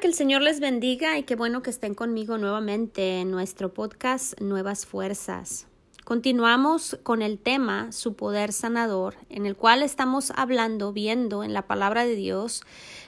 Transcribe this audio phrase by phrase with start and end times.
[0.00, 4.38] Que el Señor les bendiga y qué bueno que estén conmigo nuevamente en nuestro podcast
[4.42, 5.68] Nuevas Fuerzas.
[6.04, 11.66] Continuamos con el tema Su poder sanador, en el cual estamos hablando, viendo en la
[11.66, 12.62] palabra de Dios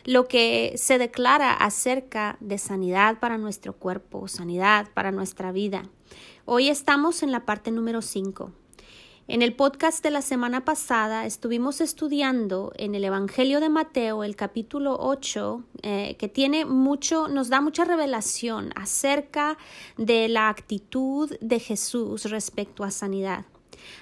[0.06, 5.82] lo que se declara acerca de sanidad para nuestro cuerpo, sanidad para nuestra vida.
[6.46, 8.50] Hoy estamos en la parte número 5.
[9.30, 14.36] En el podcast de la semana pasada estuvimos estudiando en el Evangelio de Mateo el
[14.36, 19.58] capítulo 8 eh, que tiene mucho, nos da mucha revelación acerca
[19.98, 23.44] de la actitud de Jesús respecto a sanidad.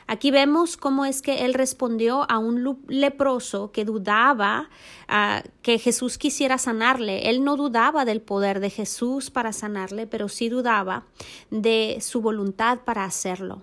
[0.07, 4.71] Aquí vemos cómo es que él respondió a un leproso que dudaba
[5.09, 7.31] ah, que Jesús quisiera sanarle.
[7.31, 11.05] Él no dudaba del poder de Jesús para sanarle, pero sí dudaba
[11.51, 13.63] de su voluntad para hacerlo.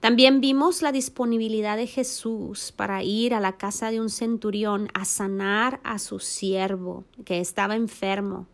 [0.00, 5.04] También vimos la disponibilidad de Jesús para ir a la casa de un centurión a
[5.04, 8.46] sanar a su siervo que estaba enfermo.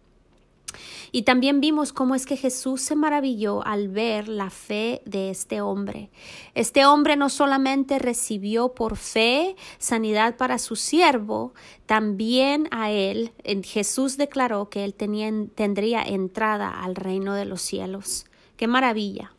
[1.10, 5.60] Y también vimos cómo es que Jesús se maravilló al ver la fe de este
[5.60, 6.10] hombre.
[6.54, 11.52] Este hombre no solamente recibió por fe sanidad para su siervo,
[11.84, 18.24] también a él Jesús declaró que él tenía, tendría entrada al reino de los cielos.
[18.56, 19.34] ¡Qué maravilla!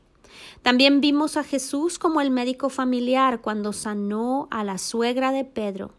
[0.64, 5.92] También vimos a Jesús como el médico familiar cuando sanó a la suegra de Pedro.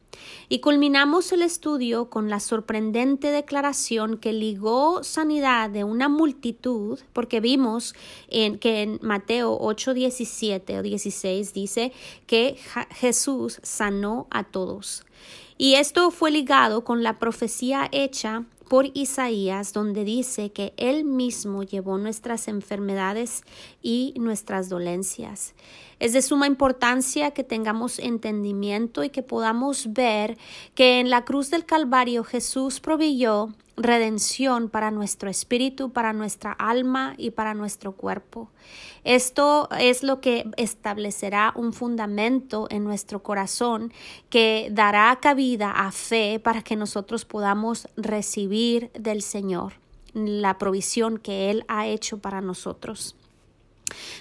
[0.49, 7.41] Y culminamos el estudio con la sorprendente declaración que ligó sanidad de una multitud, porque
[7.41, 7.95] vimos
[8.29, 11.93] en, que en Mateo 8, 17 o 16 dice
[12.27, 12.57] que
[12.91, 15.05] Jesús sanó a todos.
[15.59, 21.63] Y esto fue ligado con la profecía hecha por Isaías, donde dice que Él mismo
[21.63, 23.43] llevó nuestras enfermedades
[23.83, 25.55] y nuestras dolencias.
[26.01, 30.37] Es de suma importancia que tengamos entendimiento y que podamos ver
[30.75, 37.15] que en la cruz del Calvario Jesús proveyó redención para nuestro espíritu, para nuestra alma
[37.19, 38.51] y para nuestro cuerpo.
[39.03, 43.93] Esto es lo que establecerá un fundamento en nuestro corazón
[44.31, 49.75] que dará cabida a fe para que nosotros podamos recibir del Señor
[50.15, 53.17] la provisión que Él ha hecho para nosotros.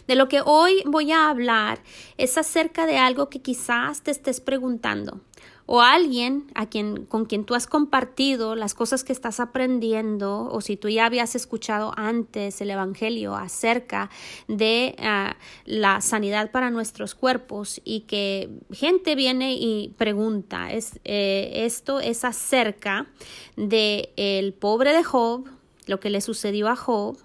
[0.07, 1.81] De lo que hoy voy a hablar
[2.17, 5.21] es acerca de algo que quizás te estés preguntando
[5.65, 10.61] o alguien a quien, con quien tú has compartido las cosas que estás aprendiendo o
[10.61, 14.09] si tú ya habías escuchado antes el Evangelio acerca
[14.47, 21.51] de ah, la sanidad para nuestros cuerpos y que gente viene y pregunta, es, eh,
[21.65, 23.07] esto es acerca
[23.55, 25.47] de el pobre de Job,
[25.87, 27.17] lo que le sucedió a Job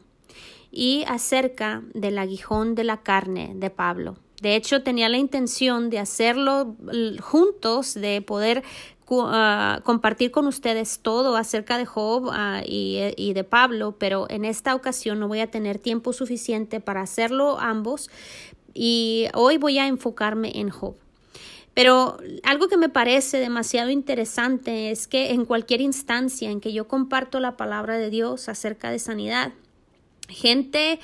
[0.71, 4.17] y acerca del aguijón de la carne de Pablo.
[4.41, 6.77] De hecho, tenía la intención de hacerlo
[7.21, 8.63] juntos, de poder
[9.11, 14.45] ah, compartir con ustedes todo acerca de Job ah, y, y, de Pablo, pero en
[14.45, 18.11] esta ocasión no voy a tener tiempo suficiente para hacerlo ambos
[18.75, 20.95] y hoy voy a enfocarme en Job.
[21.75, 26.89] Pero algo que me parece demasiado interesante es que en cualquier instancia en que yo
[26.89, 29.53] comparto la palabra de Dios acerca de sanidad,
[30.29, 30.99] gente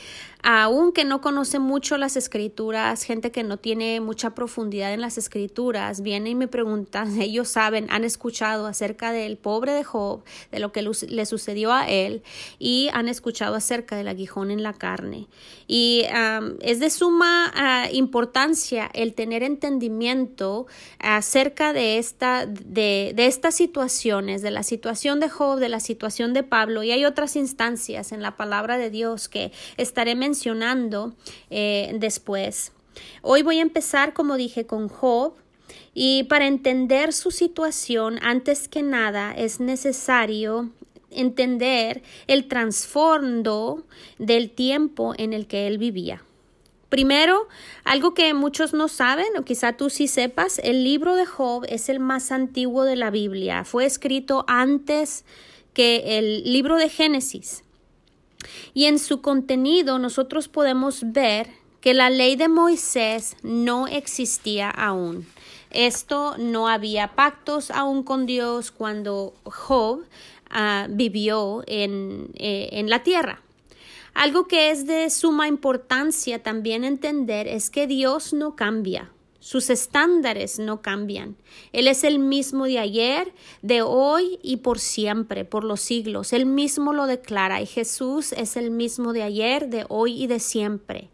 [0.47, 5.17] aún que no conoce mucho las escrituras, gente que no tiene mucha profundidad en las
[5.17, 10.23] escrituras, viene y me pregunta, ellos saben, han escuchado acerca del pobre de Job,
[10.53, 12.23] de lo que le sucedió a él,
[12.59, 15.29] y han escuchado acerca del aguijón en la carne.
[15.67, 16.05] Y
[16.61, 20.67] es de suma ah, importancia el tener entendimiento
[20.99, 26.35] acerca de, esta, de, de estas situaciones, de la situación de Job, de la situación
[26.35, 31.15] de Pablo, y hay otras instancias en la palabra de Dios que estaré mencionando mencionando
[31.49, 32.73] eh, después.
[33.23, 35.35] Hoy voy a empezar, como dije, con Job.
[35.95, 40.71] Y para entender su situación, antes que nada, es necesario
[41.11, 43.85] entender el trasfondo
[44.19, 46.25] del tiempo en el que él vivía.
[46.89, 47.47] Primero,
[47.85, 51.89] algo que muchos no saben, o quizá tú sí sepas, el libro de Job es
[51.89, 53.65] el más antiguo de la Biblia.
[53.65, 55.25] Fue escrito antes
[55.73, 57.65] que el libro de Génesis.
[58.73, 61.49] Y en su contenido nosotros podemos ver
[61.81, 65.27] que la ley de Moisés no existía aún.
[65.71, 70.05] Esto no había pactos aún con Dios cuando Job
[70.49, 73.43] ah, vivió en, eh, en la tierra.
[74.15, 79.11] Algo que es de suma importancia también entender es que Dios no cambia.
[79.45, 81.37] Sus estándares no cambian.
[81.75, 86.33] Él es el mismo de ayer, de hoy y por siempre, por los siglos.
[86.33, 90.41] Él mismo lo declara y Jesús es el mismo de ayer, de hoy y de
[90.41, 91.11] siempre.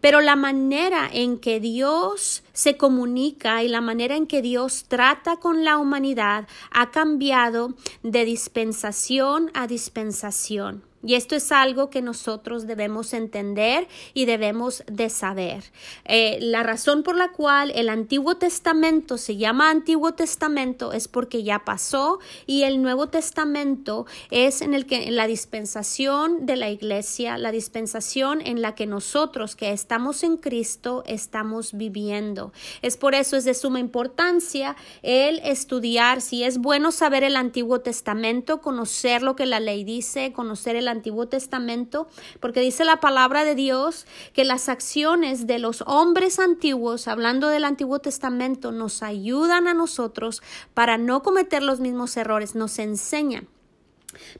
[0.00, 5.36] Pero la manera en que Dios se comunica y la manera en que Dios trata
[5.36, 10.82] con la humanidad ha cambiado de dispensación a dispensación.
[11.02, 15.62] Y esto es algo que nosotros debemos entender y debemos de saber.
[16.04, 21.44] Eh, la razón por la cual el Antiguo Testamento se llama Antiguo Testamento es porque
[21.44, 26.68] ya pasó y el Nuevo Testamento es en el que en la dispensación de la
[26.68, 32.47] iglesia, la dispensación en la que nosotros que estamos en Cristo estamos viviendo.
[32.82, 37.80] Es por eso es de suma importancia el estudiar si es bueno saber el Antiguo
[37.80, 42.08] Testamento, conocer lo que la ley dice, conocer el Antiguo Testamento,
[42.40, 47.64] porque dice la palabra de Dios que las acciones de los hombres antiguos, hablando del
[47.64, 50.42] Antiguo Testamento, nos ayudan a nosotros
[50.74, 53.48] para no cometer los mismos errores, nos enseñan.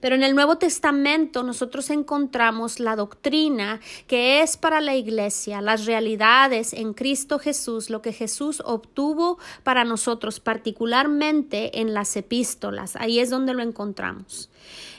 [0.00, 5.86] Pero en el Nuevo Testamento nosotros encontramos la doctrina que es para la iglesia, las
[5.86, 12.96] realidades en Cristo Jesús, lo que Jesús obtuvo para nosotros, particularmente en las epístolas.
[12.96, 14.50] Ahí es donde lo encontramos.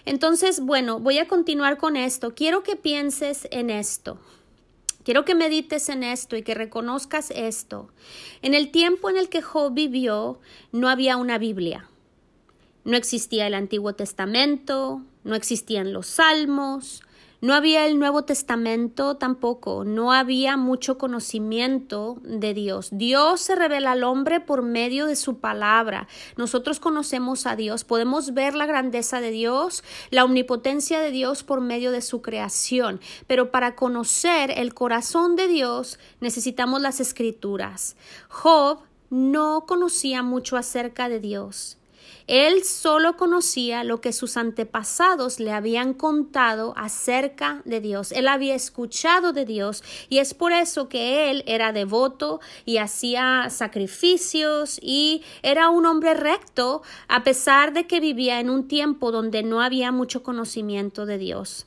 [0.05, 2.33] Entonces, bueno, voy a continuar con esto.
[2.33, 4.19] Quiero que pienses en esto.
[5.03, 7.89] Quiero que medites en esto y que reconozcas esto.
[8.41, 10.39] En el tiempo en el que Job vivió,
[10.71, 11.89] no había una Biblia.
[12.89, 17.03] No existía el Antiguo Testamento, no existían los Salmos,
[17.39, 22.89] no había el Nuevo Testamento tampoco, no había mucho conocimiento de Dios.
[22.91, 26.07] Dios se revela al hombre por medio de su palabra.
[26.35, 31.61] Nosotros conocemos a Dios, podemos ver la grandeza de Dios, la omnipotencia de Dios por
[31.61, 37.97] medio de su creación, pero para conocer el corazón de Dios necesitamos las escrituras.
[38.29, 38.79] Job
[39.11, 41.78] no conocía mucho acerca de Dios.
[42.29, 48.11] Él solo conocía lo que sus antepasados le habían contado acerca de Dios.
[48.11, 53.49] Él había escuchado de Dios y es por eso que él era devoto y hacía
[53.49, 59.41] sacrificios y era un hombre recto a pesar de que vivía en un tiempo donde
[59.41, 61.65] no había mucho conocimiento de Dios.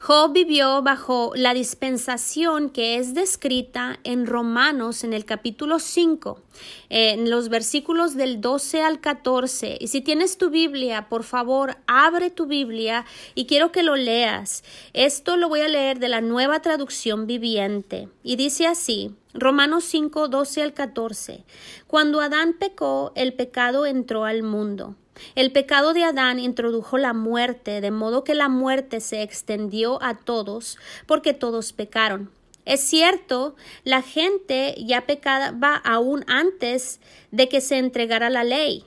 [0.00, 6.40] Job vivió bajo la dispensación que es descrita en Romanos en el capítulo 5,
[6.88, 9.78] en los versículos del 12 al 14.
[9.80, 13.04] Y si tienes tu Biblia, por favor, abre tu Biblia
[13.34, 14.64] y quiero que lo leas.
[14.92, 18.08] Esto lo voy a leer de la nueva traducción viviente.
[18.22, 21.44] Y dice así, Romanos 5, 12 al 14.
[21.86, 24.96] Cuando Adán pecó, el pecado entró al mundo.
[25.34, 30.14] El pecado de Adán introdujo la muerte, de modo que la muerte se extendió a
[30.14, 32.30] todos, porque todos pecaron.
[32.64, 33.54] Es cierto,
[33.84, 38.84] la gente ya pecaba aún antes de que se entregara la ley,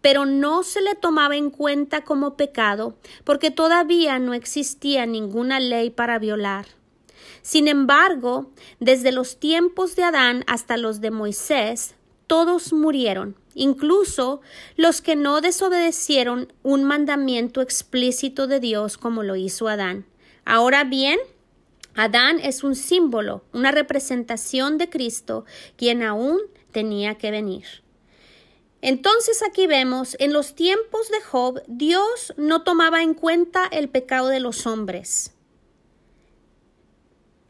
[0.00, 5.90] pero no se le tomaba en cuenta como pecado, porque todavía no existía ninguna ley
[5.90, 6.66] para violar.
[7.42, 11.94] Sin embargo, desde los tiempos de Adán hasta los de Moisés,
[12.26, 14.40] todos murieron incluso
[14.76, 20.06] los que no desobedecieron un mandamiento explícito de Dios como lo hizo Adán.
[20.44, 21.18] Ahora bien,
[21.94, 25.44] Adán es un símbolo, una representación de Cristo,
[25.76, 26.38] quien aún
[26.72, 27.66] tenía que venir.
[28.80, 34.28] Entonces aquí vemos, en los tiempos de Job, Dios no tomaba en cuenta el pecado
[34.28, 35.34] de los hombres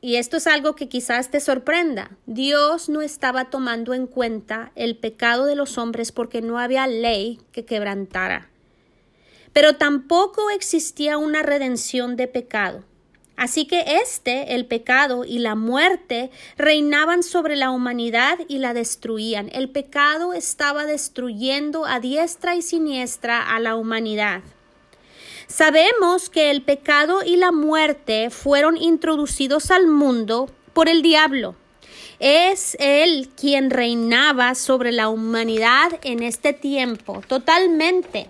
[0.01, 4.97] y esto es algo que quizás te sorprenda, Dios no estaba tomando en cuenta el
[4.97, 8.49] pecado de los hombres porque no había ley que quebrantara.
[9.53, 12.85] Pero tampoco existía una redención de pecado.
[13.37, 19.49] Así que este, el pecado y la muerte, reinaban sobre la humanidad y la destruían.
[19.53, 24.43] El pecado estaba destruyendo a diestra y siniestra a la humanidad.
[25.49, 31.57] Sabemos que el pecado y la muerte fueron introducidos al mundo por el diablo.
[32.21, 38.29] Es él quien reinaba sobre la humanidad en este tiempo, totalmente.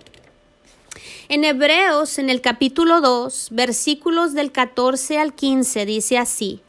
[1.27, 6.61] En Hebreos, en el capítulo 2, versículos del 14 al 15, dice así,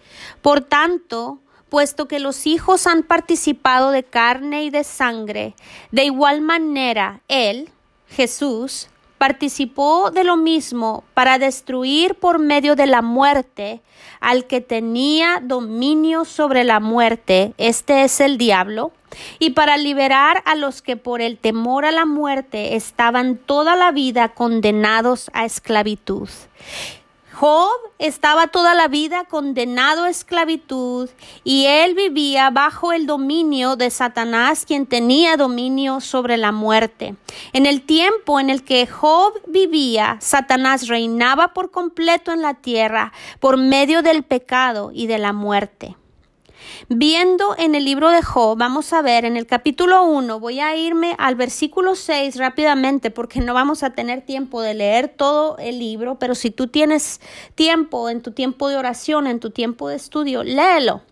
[0.42, 1.38] Por tanto,
[1.68, 5.54] puesto que los hijos han participado de carne y de sangre,
[5.92, 7.70] de igual manera Él,
[8.08, 8.88] Jesús,
[9.20, 13.82] participó de lo mismo para destruir por medio de la muerte
[14.18, 18.92] al que tenía dominio sobre la muerte, este es el diablo,
[19.38, 23.92] y para liberar a los que por el temor a la muerte estaban toda la
[23.92, 26.30] vida condenados a esclavitud.
[27.40, 31.08] Job estaba toda la vida condenado a esclavitud
[31.42, 37.14] y él vivía bajo el dominio de Satanás, quien tenía dominio sobre la muerte.
[37.54, 43.10] En el tiempo en el que Job vivía, Satanás reinaba por completo en la tierra
[43.38, 45.96] por medio del pecado y de la muerte.
[46.88, 50.76] Viendo en el libro de Job, vamos a ver en el capítulo 1, voy a
[50.76, 55.78] irme al versículo 6 rápidamente porque no vamos a tener tiempo de leer todo el
[55.78, 57.20] libro, pero si tú tienes
[57.54, 61.02] tiempo en tu tiempo de oración, en tu tiempo de estudio, léelo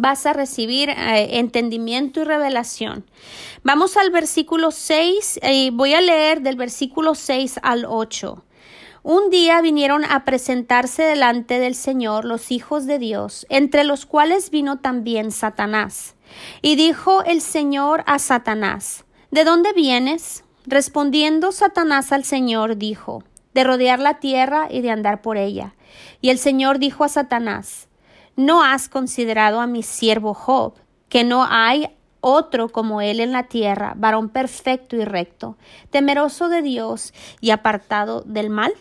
[0.00, 3.04] vas a recibir eh, entendimiento y revelación.
[3.62, 8.44] Vamos al versículo 6 y voy a leer del versículo 6 al 8.
[9.08, 14.50] Un día vinieron a presentarse delante del Señor los hijos de Dios, entre los cuales
[14.50, 16.16] vino también Satanás.
[16.60, 20.42] Y dijo el Señor a Satanás, ¿De dónde vienes?
[20.66, 23.22] Respondiendo Satanás al Señor, dijo,
[23.54, 25.76] de rodear la tierra y de andar por ella.
[26.20, 27.86] Y el Señor dijo a Satanás,
[28.34, 30.74] ¿no has considerado a mi siervo Job,
[31.08, 35.56] que no hay otro como él en la tierra, varón perfecto y recto,
[35.90, 38.74] temeroso de Dios y apartado del mal?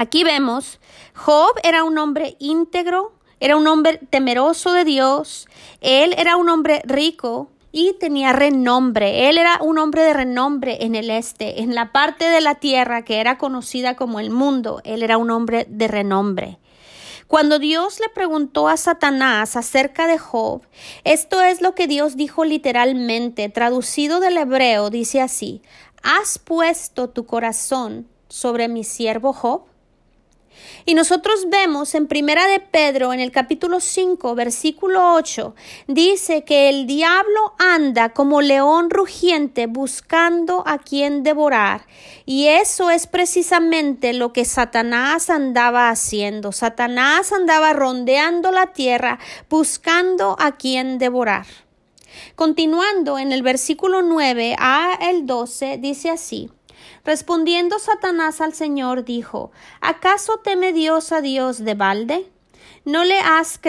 [0.00, 0.80] Aquí vemos,
[1.14, 5.46] Job era un hombre íntegro, era un hombre temeroso de Dios,
[5.82, 10.94] él era un hombre rico y tenía renombre, él era un hombre de renombre en
[10.94, 15.02] el este, en la parte de la tierra que era conocida como el mundo, él
[15.02, 16.58] era un hombre de renombre.
[17.26, 20.62] Cuando Dios le preguntó a Satanás acerca de Job,
[21.04, 25.60] esto es lo que Dios dijo literalmente, traducido del hebreo, dice así,
[26.02, 29.69] ¿has puesto tu corazón sobre mi siervo Job?
[30.84, 35.54] Y nosotros vemos en Primera de Pedro, en el capítulo 5, versículo 8,
[35.86, 41.86] dice que el diablo anda como león rugiente buscando a quien devorar.
[42.24, 46.52] Y eso es precisamente lo que Satanás andaba haciendo.
[46.52, 51.46] Satanás andaba rondeando la tierra buscando a quien devorar.
[52.34, 56.50] Continuando en el versículo 9 a el 12, dice así.
[57.04, 62.30] Respondiendo Satanás al Señor, dijo, ¿acaso teme Dios a Dios de balde?
[62.84, 63.60] ¿No le has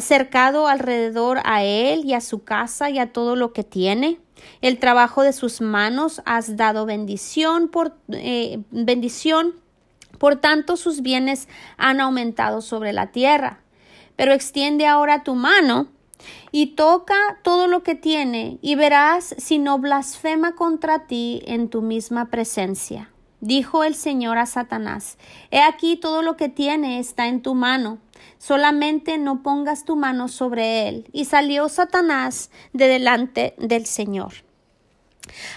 [0.00, 4.20] cercado alrededor a él y a su casa y a todo lo que tiene?
[4.60, 9.54] El trabajo de sus manos has dado bendición por eh, bendición.
[10.18, 13.60] Por tanto, sus bienes han aumentado sobre la tierra.
[14.16, 15.88] Pero extiende ahora tu mano
[16.52, 21.82] y toca todo lo que tiene, y verás si no blasfema contra ti en tu
[21.82, 23.10] misma presencia.
[23.40, 25.18] Dijo el Señor a Satanás,
[25.50, 27.98] He aquí todo lo que tiene está en tu mano,
[28.38, 31.08] solamente no pongas tu mano sobre él.
[31.12, 34.32] Y salió Satanás de delante del Señor.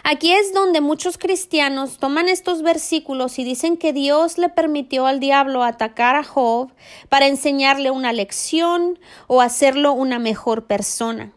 [0.03, 5.19] Aquí es donde muchos cristianos toman estos versículos y dicen que Dios le permitió al
[5.19, 6.71] diablo atacar a Job
[7.09, 11.31] para enseñarle una lección o hacerlo una mejor persona.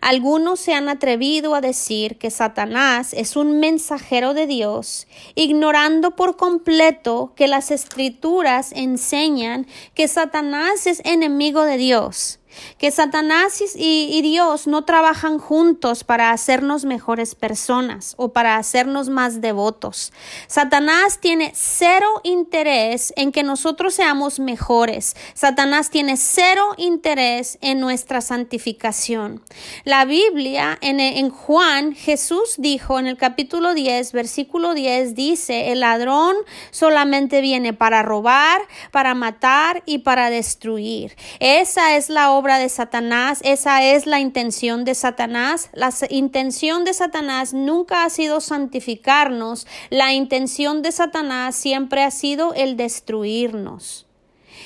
[0.00, 6.36] Algunos se han atrevido a decir que Satanás es un mensajero de Dios, ignorando por
[6.36, 12.40] completo que las escrituras enseñan que Satanás es enemigo de Dios
[12.78, 19.40] que Satanás y, Dios no trabajan juntos para hacernos mejores personas o para hacernos más
[19.40, 20.12] devotos.
[20.48, 25.16] Satanás tiene cero interés en que nosotros seamos mejores.
[25.34, 29.42] Satanás tiene cero interés en nuestra santificación.
[29.84, 35.80] La Biblia en, en Juan, Jesús dijo en el capítulo 10, versículo 10, dice, el
[35.80, 36.36] ladrón
[36.70, 38.60] solamente viene para robar,
[38.90, 41.16] para matar y para destruir.
[41.40, 45.68] Esa es la obra de Satanás, esa es la intención de Satanás.
[45.74, 52.54] La intención de Satanás nunca ha sido santificarnos, la intención de Satanás siempre ha sido
[52.54, 54.06] el destruirnos.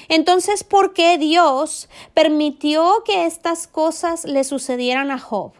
[0.08, 5.52] Entonces, ¿por qué Dios permitió que estas cosas le sucedieran a Job?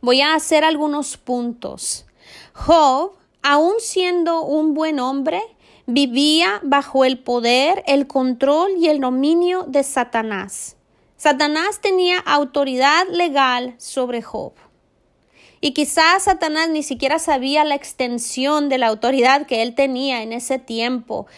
[0.00, 2.06] Voy a hacer algunos puntos.
[2.52, 5.42] Job, aun siendo un buen hombre,
[5.86, 10.76] vivía bajo el poder, el control y el dominio de Satanás.
[11.22, 14.54] Satanás tenía autoridad legal sobre Job.
[15.60, 20.32] Y quizás Satanás ni siquiera sabía la extensión de la autoridad que él tenía en
[20.32, 21.28] ese tiempo,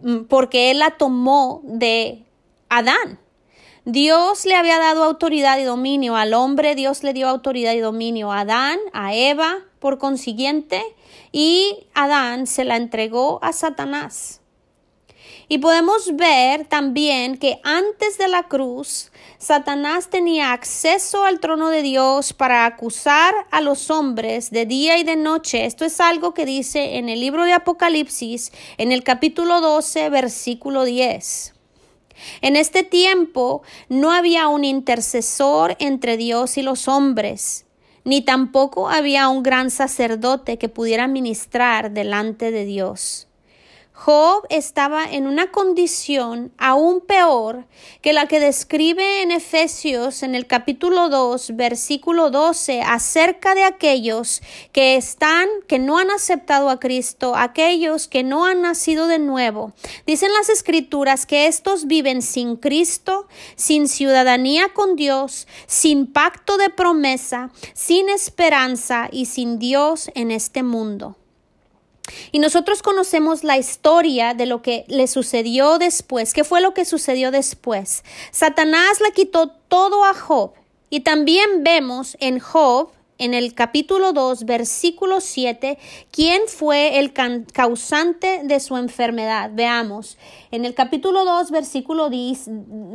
[0.00, 2.24] mm, porque él la tomó de
[2.70, 3.20] Adán.
[3.84, 8.32] Dios le había dado autoridad y dominio al hombre, Dios le dio autoridad y dominio
[8.32, 10.82] a Adán, a Eva, por consiguiente,
[11.32, 14.40] y Adán se la entregó a Satanás.
[15.48, 21.82] Y podemos ver también que antes de la cruz, Satanás tenía acceso al trono de
[21.82, 25.66] Dios para acusar a los hombres de día y de noche.
[25.66, 30.84] Esto es algo que dice en el libro de Apocalipsis, en el capítulo 12, versículo
[30.84, 31.54] 10.
[32.40, 37.66] En este tiempo no había un intercesor entre Dios y los hombres,
[38.04, 43.28] ni tampoco había un gran sacerdote que pudiera ministrar delante de Dios.
[43.96, 47.64] Job estaba en una condición aún peor
[48.02, 54.42] que la que describe en Efesios en el capítulo 2, versículo 12, acerca de aquellos
[54.72, 59.72] que están, que no han aceptado a Cristo, aquellos que no han nacido de nuevo.
[60.08, 66.68] Dicen las escrituras que estos viven sin Cristo, sin ciudadanía con Dios, sin pacto de
[66.68, 71.16] promesa, sin esperanza y sin Dios en este mundo.
[72.32, 76.34] Y nosotros conocemos la historia de lo que le sucedió después.
[76.34, 78.04] ¿Qué fue lo que sucedió después?
[78.30, 80.52] Satanás le quitó todo a Job.
[80.90, 85.78] Y también vemos en Job, en el capítulo 2, versículo 7,
[86.10, 89.50] quién fue el causante de su enfermedad.
[89.54, 90.18] Veamos,
[90.50, 92.44] en el capítulo 2, versículo, 10,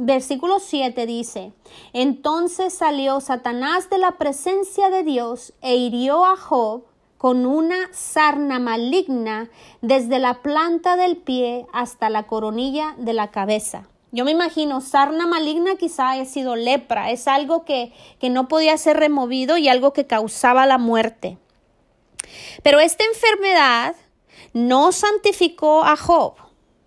[0.01, 1.51] versículo 7 dice,
[1.93, 6.88] entonces salió Satanás de la presencia de Dios e hirió a Job
[7.19, 9.49] con una sarna maligna
[9.81, 13.89] desde la planta del pie hasta la coronilla de la cabeza.
[14.13, 18.77] Yo me imagino, sarna maligna quizá haya sido lepra, es algo que, que no podía
[18.77, 21.37] ser removido y algo que causaba la muerte.
[22.63, 23.97] Pero esta enfermedad
[24.53, 26.35] no santificó a Job.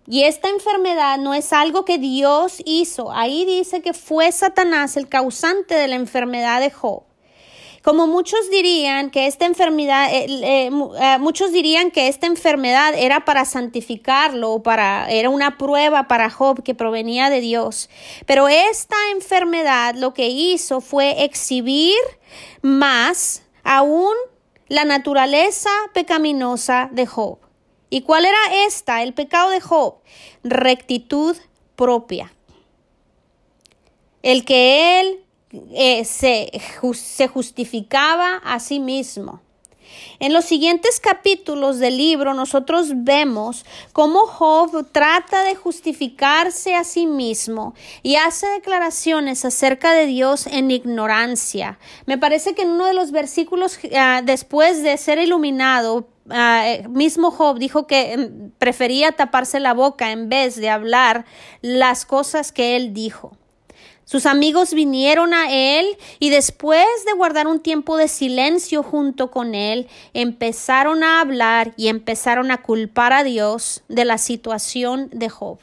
[0.07, 3.11] Y esta enfermedad no es algo que Dios hizo.
[3.11, 7.03] Ahí dice que fue Satanás el causante de la enfermedad de Job.
[7.83, 10.71] Como muchos dirían que esta enfermedad, eh, eh,
[11.01, 16.63] eh, muchos dirían que esta enfermedad era para santificarlo, para, era una prueba para Job
[16.63, 17.89] que provenía de Dios.
[18.25, 21.97] Pero esta enfermedad lo que hizo fue exhibir
[22.61, 24.13] más aún
[24.69, 27.39] la naturaleza pecaminosa de Job.
[27.89, 29.95] ¿Y cuál era esta, el pecado de Job?
[30.45, 31.35] Rectitud
[31.75, 32.33] propia.
[34.21, 35.22] El que él
[35.53, 36.49] eh, se,
[37.27, 39.41] justificaba a sí mismo.
[40.19, 47.05] En los siguientes capítulos del libro nosotros vemos cómo Job trata de justificarse a sí
[47.05, 51.77] mismo y hace declaraciones acerca de Dios en ignorancia.
[52.07, 57.29] Me parece que en uno de los versículos ah, después de ser iluminado, ah, mismo
[57.29, 61.25] Job dijo que mm, prefería taparse la boca en vez de hablar
[61.61, 63.37] las cosas que él dijo.
[64.05, 69.55] Sus amigos vinieron a él y después de guardar un tiempo de silencio junto con
[69.55, 75.57] él, empezaron a hablar y empezaron a culpar a Dios de la situación de Job.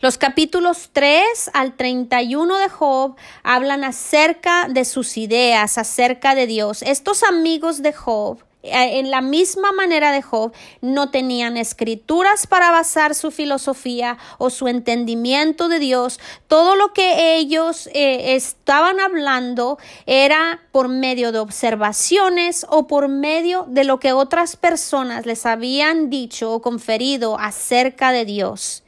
[0.00, 6.82] Los capítulos 3 al 31 de Job hablan acerca de sus ideas, acerca de Dios.
[6.82, 12.70] Estos amigos de Job eh, en la misma manera de Job, no tenían escrituras para
[12.70, 16.20] basar su filosofía o su entendimiento de Dios.
[16.46, 23.66] Todo lo que ellos eh, estaban hablando era por medio de observaciones o por medio
[23.68, 28.81] de lo que otras personas les habían dicho o conferido acerca de Dios.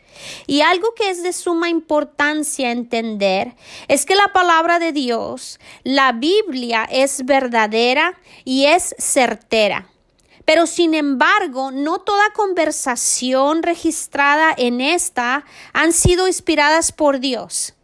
[0.46, 3.55] Y algo que es de suma importancia entender
[3.88, 9.88] es que la palabra de Dios, la Biblia, es verdadera y es certera.
[10.44, 17.74] Pero sin embargo, no toda conversación registrada en esta han sido inspiradas por Dios.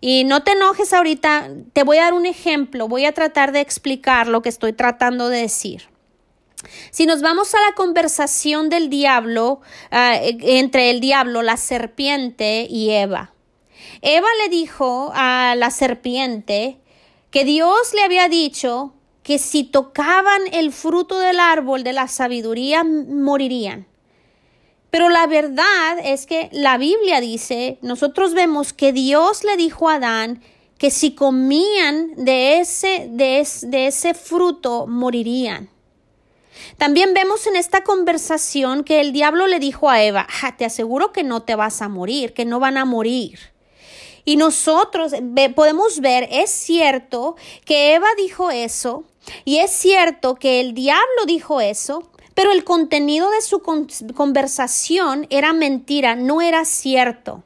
[0.00, 3.60] Y no te enojes ahorita, te voy a dar un ejemplo, voy a tratar de
[3.60, 5.88] explicar lo que estoy tratando de decir.
[6.90, 12.90] Si nos vamos a la conversación del diablo, ah, entre el diablo, la serpiente y
[12.90, 13.32] Eva.
[14.02, 16.78] Eva le dijo a la serpiente
[17.30, 22.84] que Dios le había dicho que si tocaban el fruto del árbol de la sabiduría
[22.84, 23.86] morirían.
[24.90, 29.94] Pero la verdad es que la Biblia dice, nosotros vemos que Dios le dijo a
[29.94, 30.42] Adán
[30.78, 35.70] que si comían de ese, de, de ese fruto morirían.
[36.78, 41.22] También vemos en esta conversación que el diablo le dijo a Eva, te aseguro que
[41.22, 43.38] no te vas a morir, que no van a morir.
[44.24, 45.12] Y nosotros
[45.54, 49.04] podemos ver, es cierto que Eva dijo eso,
[49.44, 55.52] y es cierto que el diablo dijo eso, pero el contenido de su conversación era
[55.52, 57.42] mentira, no era cierto.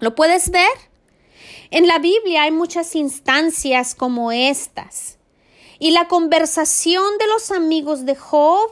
[0.00, 0.70] ¿Lo puedes ver?
[1.70, 5.13] En la Biblia hay muchas instancias como estas.
[5.78, 8.70] Y la conversación de los amigos de Job,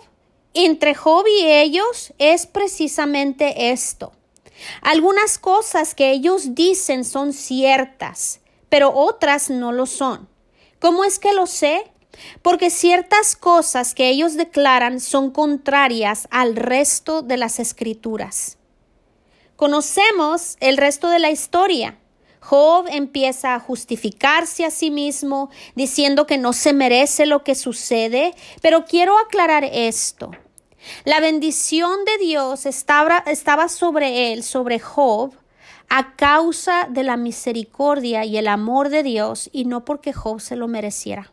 [0.55, 4.13] entre Job y ellos, es precisamente esto.
[4.81, 10.29] Algunas cosas que ellos dicen son ciertas, pero otras no lo son.
[10.79, 11.91] ¿Cómo es que lo sé?
[12.43, 18.59] Porque ciertas cosas que ellos declaran son contrarias al resto de las escrituras.
[19.57, 21.99] Conocemos el resto de la historia.
[22.43, 28.35] Job empieza a justificarse a sí mismo, diciendo que no se merece lo que sucede,
[28.61, 30.33] pero quiero aclarar esto.
[31.05, 35.33] La bendición de Dios estaba, estaba sobre él, sobre Job,
[35.89, 40.57] a causa de la misericordia y el amor de Dios y no porque Job se
[40.57, 41.33] lo mereciera.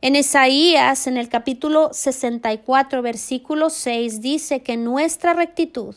[0.00, 5.94] En Isaías, en el capítulo 64, versículo 6, dice que nuestra rectitud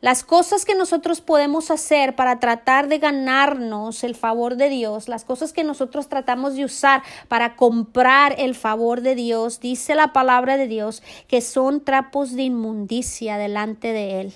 [0.00, 5.24] las cosas que nosotros podemos hacer para tratar de ganarnos el favor de Dios, las
[5.24, 10.56] cosas que nosotros tratamos de usar para comprar el favor de Dios, dice la palabra
[10.56, 14.34] de Dios, que son trapos de inmundicia delante de Él.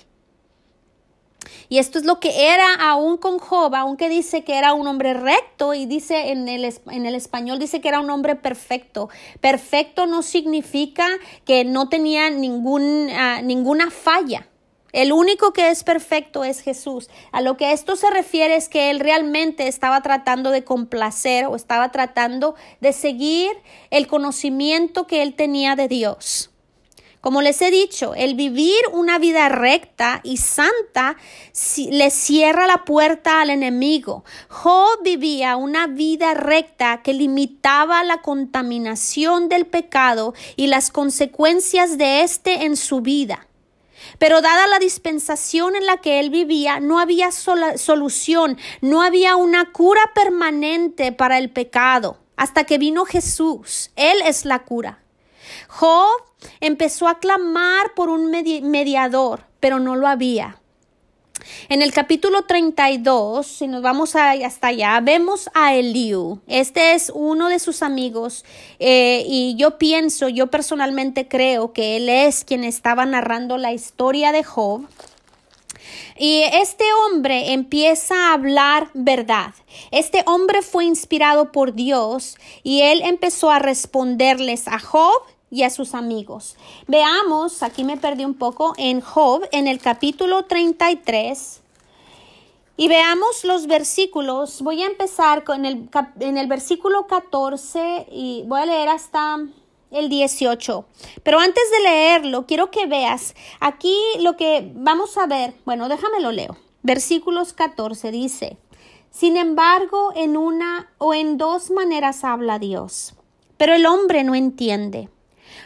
[1.69, 5.13] Y esto es lo que era aún con Job, aunque dice que era un hombre
[5.13, 9.09] recto y dice en el, en el español dice que era un hombre perfecto.
[9.41, 11.07] Perfecto no significa
[11.45, 14.47] que no tenía ningún, ah, ninguna falla.
[14.93, 17.09] El único que es perfecto es Jesús.
[17.31, 21.55] A lo que esto se refiere es que él realmente estaba tratando de complacer o
[21.55, 23.49] estaba tratando de seguir
[23.89, 26.51] el conocimiento que él tenía de Dios.
[27.21, 31.15] Como les he dicho, el vivir una vida recta y santa
[31.89, 34.23] le cierra la puerta al enemigo.
[34.49, 42.21] Job vivía una vida recta que limitaba la contaminación del pecado y las consecuencias de
[42.21, 43.47] éste en su vida.
[44.17, 49.71] Pero dada la dispensación en la que él vivía, no había solución, no había una
[49.71, 53.91] cura permanente para el pecado, hasta que vino Jesús.
[53.95, 54.99] Él es la cura.
[55.67, 56.23] Job
[56.59, 60.59] empezó a clamar por un mediador, pero no lo había.
[61.69, 66.39] En el capítulo 32, si nos vamos hasta allá, vemos a Eliú.
[66.47, 68.45] Este es uno de sus amigos
[68.79, 74.31] eh, y yo pienso, yo personalmente creo que él es quien estaba narrando la historia
[74.31, 74.87] de Job.
[76.17, 79.53] Y este hombre empieza a hablar verdad.
[79.91, 85.21] Este hombre fue inspirado por Dios y él empezó a responderles a Job
[85.53, 86.57] y a sus amigos.
[86.87, 91.61] Veamos, aquí me perdí un poco, en Job, en el capítulo 33.
[92.75, 94.63] Y veamos los versículos.
[94.63, 95.89] Voy a empezar con el,
[96.19, 99.45] en el versículo 14 y voy a leer hasta
[99.91, 100.85] el 18.
[101.21, 105.53] Pero antes de leerlo, quiero que veas aquí lo que vamos a ver.
[105.65, 106.57] Bueno, déjame lo leo.
[106.81, 108.57] Versículos 14 dice,
[109.11, 113.13] Sin embargo, en una o en dos maneras habla Dios,
[113.57, 115.09] pero el hombre no entiende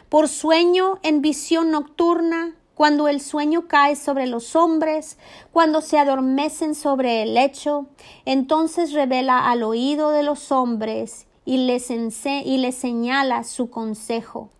[0.09, 5.17] por sueño en visión nocturna, cuando el sueño cae sobre los hombres,
[5.51, 7.87] cuando se adormecen sobre el lecho,
[8.25, 14.51] entonces revela al oído de los hombres y les, y les señala su consejo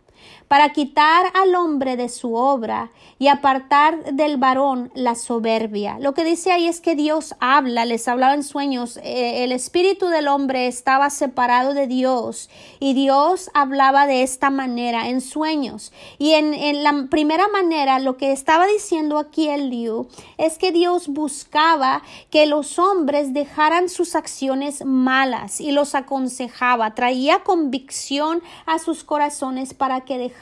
[0.48, 5.98] para quitar al hombre de su obra y apartar del varón la soberbia.
[6.00, 10.08] Lo que dice ahí es que Dios habla, les hablaba en sueños, eh, el espíritu
[10.08, 15.92] del hombre estaba separado de Dios y Dios hablaba de esta manera en sueños.
[16.18, 20.08] Y en, en la primera manera, lo que estaba diciendo aquí el Liu
[20.38, 27.44] es que Dios buscaba que los hombres dejaran sus acciones malas y los aconsejaba, traía
[27.44, 30.37] convicción a sus corazones para que dejaran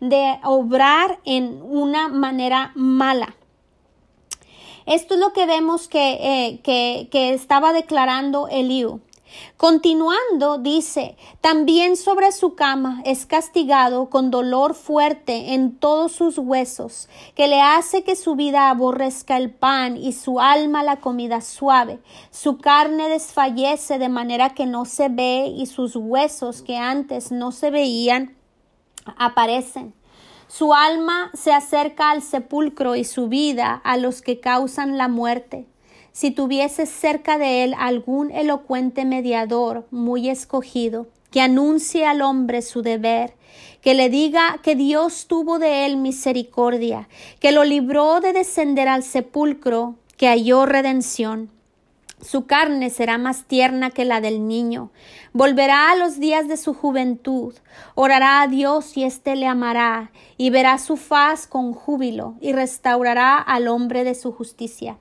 [0.00, 3.34] de obrar en una manera mala.
[4.86, 9.00] Esto es lo que vemos que, eh, que, estaba declarando Eliú.
[9.56, 17.08] Continuando, dice, también sobre su cama es castigado con dolor fuerte en todos sus huesos,
[17.34, 21.98] que le hace que su vida aborrezca el pan y su alma la comida suave.
[22.30, 27.50] Su carne desfallece de manera que no se ve y sus huesos que antes no
[27.50, 28.35] se veían
[29.16, 29.94] aparecen.
[30.48, 35.66] Su alma se acerca al sepulcro y su vida a los que causan la muerte.
[36.12, 42.80] Si tuviese cerca de él algún elocuente mediador muy escogido, que anuncie al hombre su
[42.80, 43.34] deber,
[43.82, 47.08] que le diga que Dios tuvo de él misericordia,
[47.40, 51.50] que lo libró de descender al sepulcro, que halló redención.
[52.20, 54.90] Su carne será más tierna que la del niño.
[55.32, 57.54] Volverá a los días de su juventud.
[57.94, 63.36] Orará a Dios y éste le amará, y verá su faz con júbilo, y restaurará
[63.36, 64.96] al hombre de su justicia.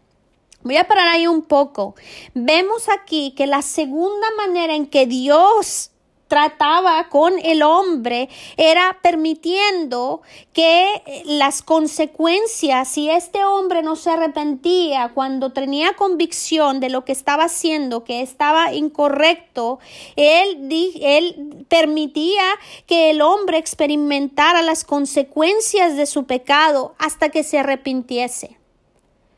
[0.63, 1.95] Voy a parar ahí un poco.
[2.33, 5.91] Vemos aquí que la segunda manera en que Dios
[6.27, 10.21] trataba con el hombre era permitiendo
[10.53, 17.11] que las consecuencias, si este hombre no se arrepentía cuando tenía convicción de lo que
[17.11, 19.79] estaba haciendo, que estaba incorrecto,
[20.15, 20.67] él,
[21.01, 22.43] él permitía
[22.85, 28.57] que el hombre experimentara las consecuencias de su pecado hasta que se arrepintiese.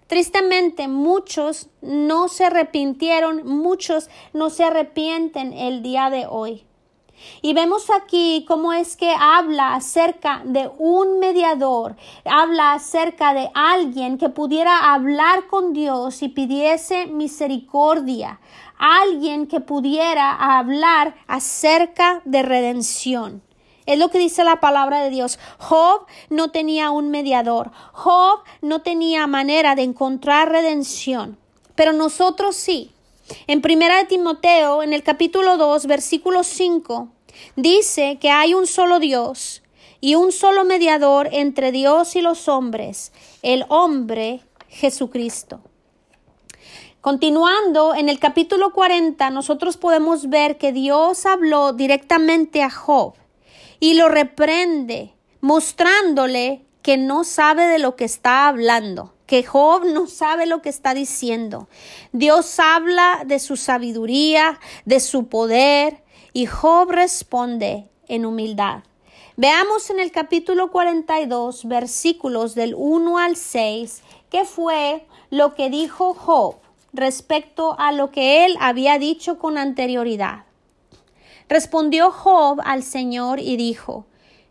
[0.07, 6.66] Tristemente, muchos no se arrepintieron, muchos no se arrepienten el día de hoy.
[7.41, 14.17] Y vemos aquí cómo es que habla acerca de un mediador, habla acerca de alguien
[14.17, 18.39] que pudiera hablar con Dios y pidiese misericordia,
[18.77, 23.41] alguien que pudiera hablar acerca de redención.
[23.87, 25.39] Es lo que dice la palabra de Dios.
[25.59, 27.71] Job no tenía un mediador.
[27.93, 31.37] Job no tenía manera de encontrar redención.
[31.73, 32.91] Pero nosotros sí.
[33.47, 37.09] En Primera de Timoteo, en el capítulo 2, versículo 5,
[37.55, 39.63] dice que hay un solo Dios
[39.99, 43.11] y un solo mediador entre Dios y los hombres,
[43.41, 45.61] el hombre Jesucristo.
[47.01, 53.13] Continuando en el capítulo 40, nosotros podemos ver que Dios habló directamente a Job
[53.79, 60.07] y lo reprende, mostrándole que no sabe de lo que está hablando que Job no
[60.07, 61.67] sabe lo que está diciendo.
[62.13, 66.01] Dios habla de su sabiduría, de su poder,
[66.33, 68.83] y Job responde en humildad.
[69.35, 76.13] Veamos en el capítulo 42, versículos del 1 al 6, qué fue lo que dijo
[76.15, 76.55] Job
[76.93, 80.45] respecto a lo que él había dicho con anterioridad.
[81.49, 84.05] Respondió Job al Señor y dijo,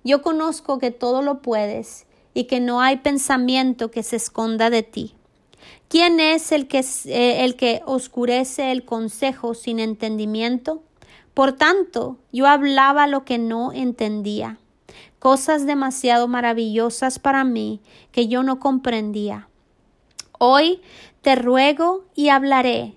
[0.05, 4.83] Yo conozco que todo lo puedes y que no hay pensamiento que se esconda de
[4.83, 5.15] ti.
[5.89, 10.83] ¿Quién es el que, eh, el que oscurece el consejo sin entendimiento?
[11.33, 14.59] Por tanto, yo hablaba lo que no entendía,
[15.19, 17.81] cosas demasiado maravillosas para mí
[18.13, 19.49] que yo no comprendía.
[20.39, 20.83] Hoy
[21.23, 22.97] te ruego y hablaré,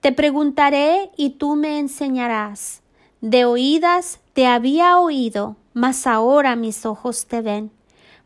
[0.00, 2.82] te preguntaré y tú me enseñarás.
[3.20, 7.70] De oídas te había oído, mas ahora mis ojos te ven.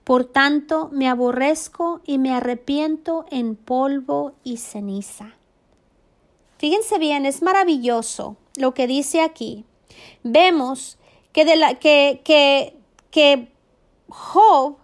[0.06, 5.34] Por tanto, me aborrezco y me arrepiento en polvo y ceniza.
[6.58, 9.64] Fíjense bien, es maravilloso lo que dice aquí.
[10.22, 10.96] Vemos
[11.32, 12.76] que, de la, que, que,
[13.10, 13.50] que
[14.08, 14.76] Job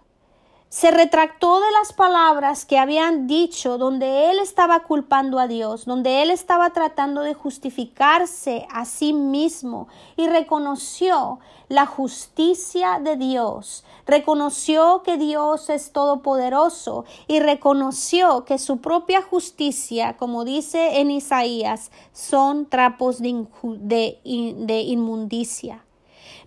[0.73, 6.23] se retractó de las palabras que habían dicho, donde él estaba culpando a Dios, donde
[6.23, 15.03] él estaba tratando de justificarse a sí mismo y reconoció la justicia de Dios, reconoció
[15.03, 22.65] que Dios es todopoderoso y reconoció que su propia justicia, como dice en Isaías, son
[22.65, 25.85] trapos de, inmundicia.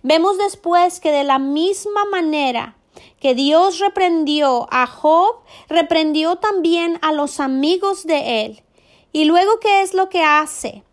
[0.03, 2.76] Vemos después que de la misma manera
[3.19, 5.37] que Dios reprendió a Job,
[5.69, 8.63] reprendió también a los amigos de él.
[9.11, 10.83] Y luego, ¿qué es lo que hace?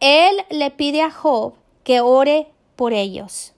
[0.00, 3.54] Él le pide a Job que ore por ellos.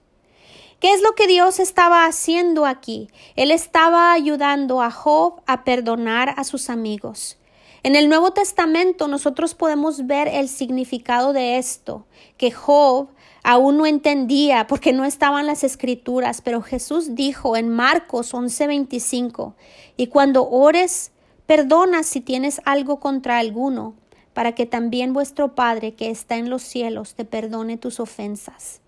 [0.80, 3.10] ¿Qué es lo que Dios estaba haciendo aquí?
[3.36, 7.36] Él estaba ayudando a Job a perdonar a sus amigos.
[7.82, 12.06] En el Nuevo Testamento nosotros podemos ver el significado de esto,
[12.38, 13.08] que Job
[13.42, 19.54] aún no entendía porque no estaban las escrituras, pero Jesús dijo en Marcos 11:25,
[19.96, 21.12] y cuando ores,
[21.46, 23.94] perdona si tienes algo contra alguno,
[24.34, 28.80] para que también vuestro Padre que está en los cielos te perdone tus ofensas.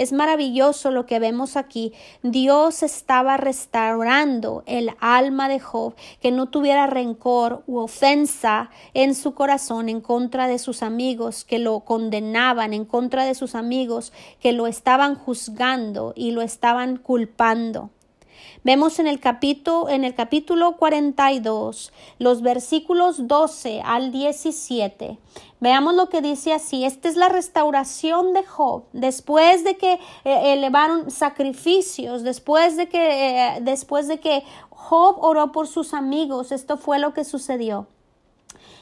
[0.00, 1.92] Es maravilloso lo que vemos aquí.
[2.22, 9.34] Dios estaba restaurando el alma de Job, que no tuviera rencor u ofensa en su
[9.34, 14.52] corazón en contra de sus amigos que lo condenaban, en contra de sus amigos que
[14.52, 17.90] lo estaban juzgando y lo estaban culpando.
[18.62, 25.18] Vemos en el capítulo, en el capítulo 42, los versículos 12 al 17.
[25.60, 26.84] Veamos lo que dice así.
[26.84, 28.82] Esta es la restauración de Job.
[28.92, 29.94] Después de que
[30.24, 36.52] eh, elevaron sacrificios, después de que, eh, después de que Job oró por sus amigos,
[36.52, 37.86] esto fue lo que sucedió.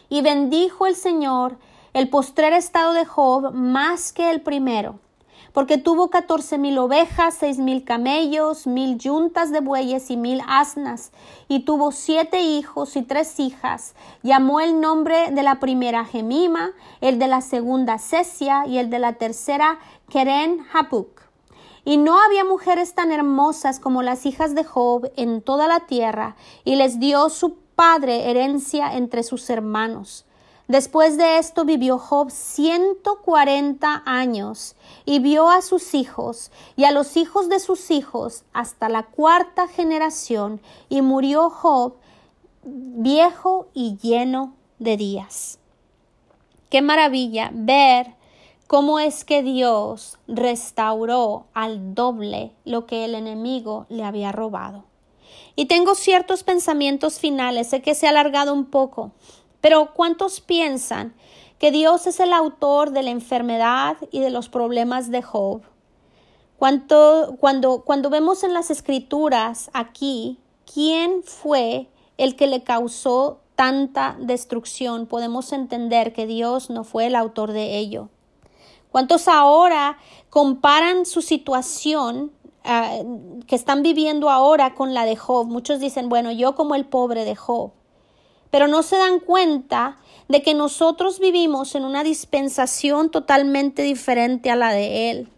[0.08, 1.56] Y bendijo el Señor
[1.92, 4.98] el postrer estado de Job más que el primero
[5.58, 11.10] porque tuvo catorce mil ovejas, seis mil camellos, mil yuntas de bueyes y mil asnas,
[11.48, 13.96] y tuvo siete hijos y tres hijas.
[14.22, 19.00] Llamó el nombre de la primera Gemima, el de la segunda Cesia y el de
[19.00, 21.22] la tercera Keren Hapuk.
[21.84, 26.36] Y no había mujeres tan hermosas como las hijas de Job en toda la tierra,
[26.64, 30.24] y les dio su padre herencia entre sus hermanos.
[30.68, 34.76] Después de esto vivió Job 140 años
[35.06, 39.66] y vio a sus hijos y a los hijos de sus hijos hasta la cuarta
[39.66, 41.94] generación y murió Job
[42.64, 45.58] viejo y lleno de días.
[46.68, 48.14] Qué maravilla ver
[48.66, 54.84] cómo es que Dios restauró al doble lo que el enemigo le había robado.
[55.56, 59.12] Y tengo ciertos pensamientos finales, sé que se ha alargado un poco,
[59.60, 61.14] pero ¿cuántos piensan
[61.58, 65.62] que Dios es el autor de la enfermedad y de los problemas de Job?
[66.58, 70.38] cuando, cuando vemos en las escrituras aquí
[70.72, 77.16] quién fue el que le causó tanta destrucción, podemos entender que Dios no fue el
[77.16, 78.08] autor de ello.
[78.90, 79.98] ¿Cuántos ahora
[80.30, 82.32] comparan su situación
[82.64, 82.98] ah,
[83.46, 85.46] que están viviendo ahora con la de Job?
[85.46, 87.72] Muchos dicen, bueno, yo como el pobre de Job
[88.50, 89.96] pero no se dan cuenta
[90.28, 95.28] de que nosotros vivimos en una dispensación totalmente diferente a la de Él.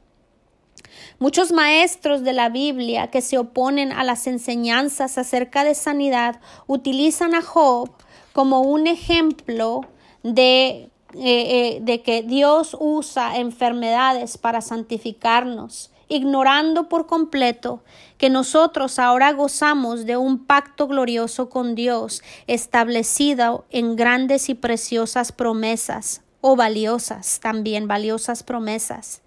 [1.19, 7.35] Muchos maestros de la Biblia que se oponen a las enseñanzas acerca de sanidad utilizan
[7.35, 7.91] a Job
[8.33, 9.83] como un ejemplo
[10.23, 17.83] de, eh, eh, de que Dios usa enfermedades para santificarnos ignorando por completo
[18.19, 25.33] que nosotros ahora gozamos de un pacto glorioso con Dios establecido en grandes y preciosas
[25.33, 29.23] promesas, o valiosas también, valiosas promesas.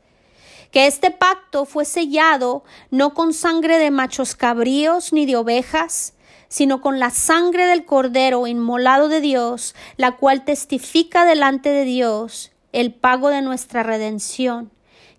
[0.72, 6.14] Que este pacto fue sellado no con sangre de machos cabríos ni de ovejas,
[6.50, 12.52] sino con la sangre del Cordero inmolado de Dios, la cual testifica delante de Dios
[12.74, 14.72] el pago de nuestra redención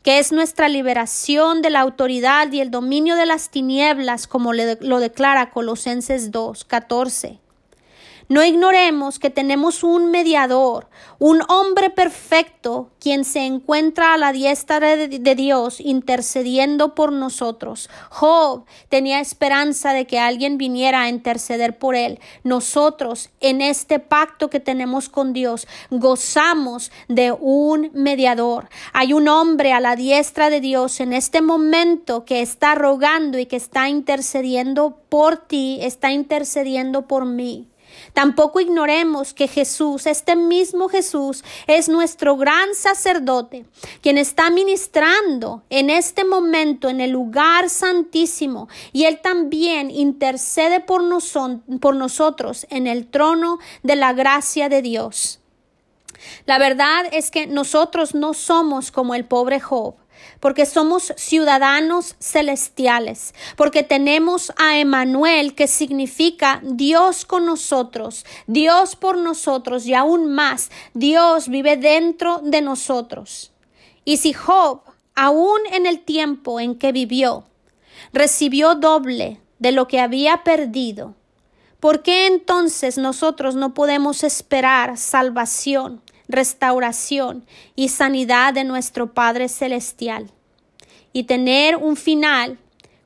[0.05, 5.01] que es nuestra liberación de la autoridad y el dominio de las tinieblas, como lo
[5.01, 7.40] declara Colosenses 2, 14.
[8.29, 14.97] No ignoremos que tenemos un mediador, un hombre perfecto, quien se encuentra a la diestra
[14.97, 17.91] de, Dios intercediendo por nosotros.
[18.09, 22.19] Job tenía esperanza de que alguien viniera a interceder por él.
[22.45, 28.71] Nosotros, en este pacto que tenemos con Dios, gozamos de un mediador.
[28.95, 33.45] Hay un hombre a la diestra de Dios en este momento que está rogando y
[33.45, 37.69] que está intercediendo por ti, está intercediendo por mí.
[38.14, 43.66] Tampoco ignoremos que Jesús, este mismo Jesús, es nuestro gran sacerdote,
[44.03, 51.03] quien está ministrando en este momento en el lugar santísimo y Él también intercede por,
[51.03, 55.40] nosotros en el trono de la gracia de Dios.
[56.46, 59.96] La verdad es que nosotros no somos como el pobre Job
[60.44, 69.16] porque somos ciudadanos celestiales, porque tenemos a Emanuel, que significa Dios con nosotros, Dios por
[69.16, 73.52] nosotros y aún más, Dios vive dentro de nosotros.
[74.04, 74.83] Y si Job,
[75.14, 77.44] aún en el tiempo en que vivió,
[78.12, 81.14] recibió doble de lo que había perdido,
[81.80, 87.45] ¿por qué entonces nosotros no podemos esperar salvación restauración
[87.77, 90.31] y sanidad de nuestro Padre Celestial
[91.13, 92.59] y tener un final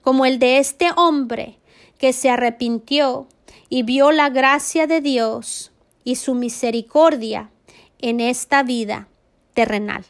[0.03, 1.59] como el de este hombre
[1.99, 3.29] que se arrepintió
[3.69, 5.73] y vio la gracia de Dios
[6.05, 7.51] y su misericordia
[7.99, 9.09] en esta vida
[9.55, 10.07] terrenal.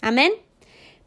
[0.00, 0.43] Amén.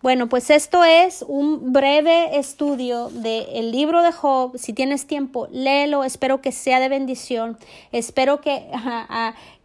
[0.04, 4.56] Bueno, pues esto es un breve estudio del libro de Job.
[4.58, 6.04] Si tienes tiempo, léelo.
[6.04, 7.58] Espero que sea de bendición.
[7.92, 8.70] Espero que,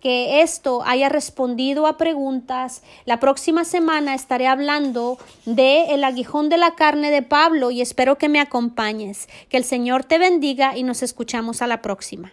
[0.00, 2.82] que esto haya respondido a preguntas.
[3.04, 8.16] La próxima semana estaré hablando de el aguijón de la carne de Pablo y espero
[8.16, 9.28] que me acompañes.
[9.50, 12.32] Que el Señor te bendiga y nos escuchamos a la próxima.